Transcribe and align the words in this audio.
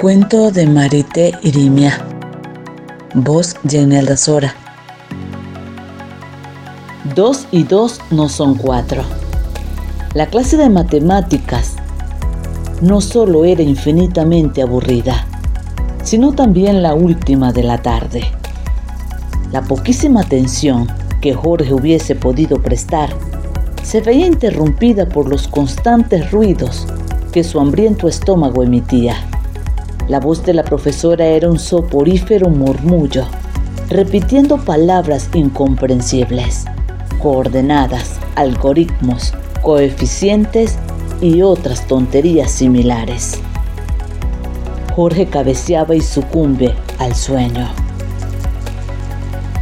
Cuento 0.00 0.52
de 0.52 0.64
Marité 0.64 1.32
Irimia. 1.42 2.06
Voz 3.14 3.56
Yanelda 3.64 4.16
Sora. 4.16 4.54
Dos 7.16 7.48
y 7.50 7.64
dos 7.64 8.00
no 8.12 8.28
son 8.28 8.54
cuatro. 8.54 9.02
La 10.14 10.26
clase 10.26 10.56
de 10.56 10.70
matemáticas 10.70 11.74
no 12.80 13.00
solo 13.00 13.44
era 13.44 13.64
infinitamente 13.64 14.62
aburrida, 14.62 15.26
sino 16.04 16.32
también 16.32 16.80
la 16.80 16.94
última 16.94 17.52
de 17.52 17.64
la 17.64 17.82
tarde. 17.82 18.22
La 19.50 19.62
poquísima 19.62 20.20
atención 20.20 20.86
que 21.20 21.34
Jorge 21.34 21.74
hubiese 21.74 22.14
podido 22.14 22.62
prestar 22.62 23.10
se 23.82 24.00
veía 24.00 24.26
interrumpida 24.26 25.08
por 25.08 25.28
los 25.28 25.48
constantes 25.48 26.30
ruidos 26.30 26.86
que 27.32 27.42
su 27.42 27.58
hambriento 27.58 28.06
estómago 28.06 28.62
emitía. 28.62 29.16
La 30.08 30.20
voz 30.20 30.42
de 30.42 30.54
la 30.54 30.64
profesora 30.64 31.26
era 31.26 31.50
un 31.50 31.58
soporífero 31.58 32.48
murmullo, 32.48 33.26
repitiendo 33.90 34.56
palabras 34.56 35.28
incomprensibles, 35.34 36.64
coordenadas, 37.20 38.18
algoritmos, 38.34 39.34
coeficientes 39.60 40.78
y 41.20 41.42
otras 41.42 41.86
tonterías 41.86 42.50
similares. 42.50 43.38
Jorge 44.96 45.26
cabeceaba 45.26 45.94
y 45.94 46.00
sucumbe 46.00 46.74
al 46.98 47.14
sueño. 47.14 47.68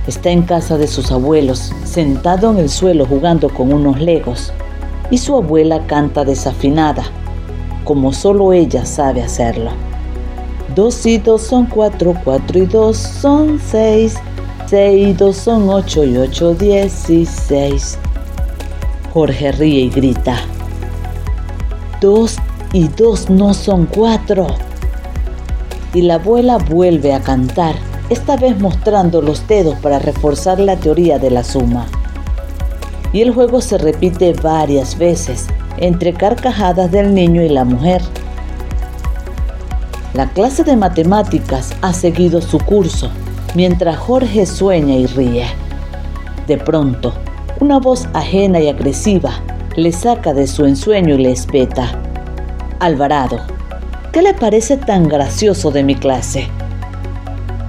Está 0.06 0.30
en 0.30 0.42
casa 0.42 0.78
de 0.78 0.86
sus 0.86 1.10
abuelos, 1.10 1.72
sentado 1.84 2.52
en 2.52 2.58
el 2.58 2.68
suelo 2.68 3.04
jugando 3.04 3.52
con 3.52 3.72
unos 3.72 4.00
legos, 4.00 4.52
y 5.10 5.18
su 5.18 5.34
abuela 5.34 5.88
canta 5.88 6.24
desafinada, 6.24 7.02
como 7.82 8.12
solo 8.12 8.52
ella 8.52 8.86
sabe 8.86 9.24
hacerlo. 9.24 9.72
Dos 10.74 11.06
y 11.06 11.18
dos 11.18 11.42
son 11.42 11.66
cuatro, 11.66 12.14
cuatro 12.24 12.58
y 12.58 12.66
dos 12.66 12.96
son 12.96 13.60
seis, 13.60 14.16
seis 14.66 15.08
y 15.08 15.12
dos 15.12 15.36
son 15.36 15.68
ocho 15.68 16.04
y 16.04 16.16
ocho 16.16 16.54
dieciséis. 16.54 17.98
Jorge 19.14 19.52
ríe 19.52 19.82
y 19.82 19.90
grita. 19.90 20.36
Dos 22.00 22.36
y 22.72 22.88
dos 22.88 23.30
no 23.30 23.54
son 23.54 23.86
cuatro. 23.86 24.48
Y 25.94 26.02
la 26.02 26.14
abuela 26.14 26.58
vuelve 26.58 27.14
a 27.14 27.20
cantar 27.20 27.76
esta 28.10 28.36
vez 28.36 28.58
mostrando 28.60 29.22
los 29.22 29.46
dedos 29.48 29.76
para 29.76 29.98
reforzar 29.98 30.60
la 30.60 30.76
teoría 30.76 31.18
de 31.18 31.30
la 31.30 31.42
suma. 31.42 31.86
Y 33.12 33.22
el 33.22 33.32
juego 33.32 33.60
se 33.60 33.78
repite 33.78 34.34
varias 34.34 34.98
veces, 34.98 35.46
entre 35.78 36.12
carcajadas 36.12 36.90
del 36.90 37.14
niño 37.14 37.42
y 37.42 37.48
la 37.48 37.64
mujer. 37.64 38.02
La 40.16 40.30
clase 40.30 40.64
de 40.64 40.76
matemáticas 40.76 41.76
ha 41.82 41.92
seguido 41.92 42.40
su 42.40 42.58
curso, 42.58 43.10
mientras 43.54 43.98
Jorge 43.98 44.46
sueña 44.46 44.94
y 44.94 45.04
ríe. 45.04 45.44
De 46.46 46.56
pronto, 46.56 47.12
una 47.60 47.78
voz 47.78 48.08
ajena 48.14 48.58
y 48.58 48.70
agresiva 48.70 49.42
le 49.76 49.92
saca 49.92 50.32
de 50.32 50.46
su 50.46 50.64
ensueño 50.64 51.16
y 51.16 51.18
le 51.18 51.32
espeta. 51.32 52.00
Alvarado, 52.80 53.40
¿qué 54.10 54.22
le 54.22 54.32
parece 54.32 54.78
tan 54.78 55.06
gracioso 55.06 55.70
de 55.70 55.84
mi 55.84 55.94
clase? 55.94 56.48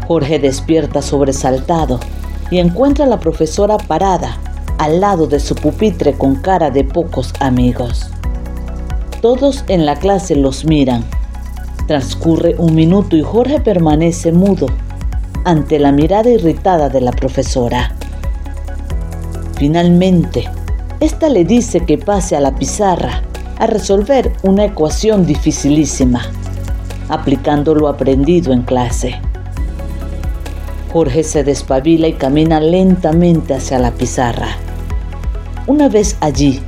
Jorge 0.07 0.39
despierta 0.39 1.01
sobresaltado 1.01 1.99
y 2.49 2.59
encuentra 2.59 3.03
a 3.03 3.09
la 3.09 3.19
profesora 3.19 3.75
parada 3.75 4.37
al 4.77 5.01
lado 5.01 5.27
de 5.27 5.41
su 5.41 5.53
pupitre 5.53 6.13
con 6.13 6.37
cara 6.37 6.71
de 6.71 6.85
pocos 6.85 7.33
amigos. 7.41 8.09
Todos 9.21 9.65
en 9.67 9.85
la 9.85 9.97
clase 9.97 10.37
los 10.37 10.63
miran. 10.63 11.03
Transcurre 11.87 12.53
un 12.57 12.75
minuto 12.75 13.15
y 13.15 13.23
Jorge 13.23 13.61
permanece 13.61 14.33
mudo 14.33 14.67
ante 15.45 15.79
la 15.79 15.93
mirada 15.93 16.29
irritada 16.29 16.89
de 16.89 16.99
la 16.99 17.13
profesora. 17.13 17.95
Finalmente, 19.55 20.49
esta 20.99 21.29
le 21.29 21.45
dice 21.45 21.79
que 21.79 21.97
pase 21.97 22.35
a 22.35 22.41
la 22.41 22.53
pizarra 22.53 23.21
a 23.57 23.67
resolver 23.67 24.33
una 24.43 24.65
ecuación 24.65 25.25
dificilísima, 25.25 26.23
aplicando 27.07 27.73
lo 27.73 27.87
aprendido 27.87 28.51
en 28.51 28.63
clase. 28.63 29.21
Jorge 30.91 31.23
se 31.23 31.45
despabila 31.45 32.09
y 32.09 32.13
camina 32.13 32.59
lentamente 32.59 33.53
hacia 33.53 33.79
la 33.79 33.91
pizarra. 33.91 34.49
Una 35.67 35.87
vez 35.87 36.17
allí, 36.19 36.59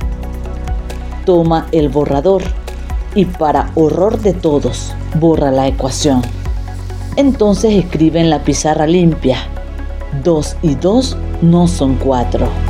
toma 1.26 1.66
el 1.72 1.90
borrador 1.90 2.42
y 3.14 3.24
para 3.24 3.70
horror 3.74 4.20
de 4.20 4.32
todos, 4.32 4.94
borra 5.18 5.50
la 5.50 5.68
ecuación. 5.68 6.22
Entonces 7.16 7.74
escribe 7.74 8.20
en 8.20 8.30
la 8.30 8.44
pizarra 8.44 8.86
limpia, 8.86 9.38
2 10.24 10.56
y 10.62 10.74
2 10.76 11.16
no 11.42 11.66
son 11.68 11.96
4. 11.96 12.69